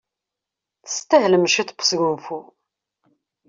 Testahlem 0.83 1.45
ciṭṭ 1.53 1.69
n 1.79 1.81
wesgunfu. 1.83 2.39